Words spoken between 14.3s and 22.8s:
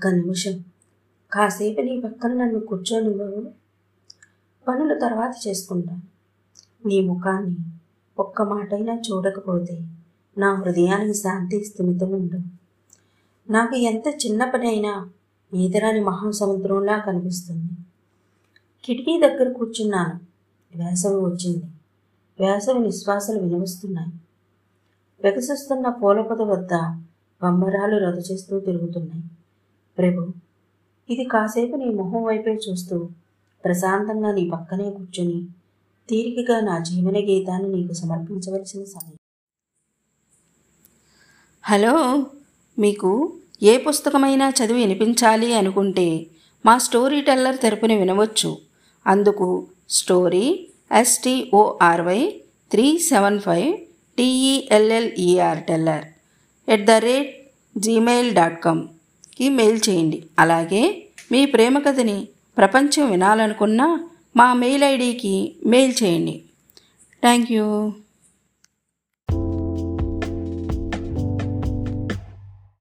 పని అయినా ఈదరాని మహాసముద్రంలా కనిపిస్తుంది. కిటికీ దగ్గర కూర్చున్నాను వేసవి వచ్చింది. వేసవి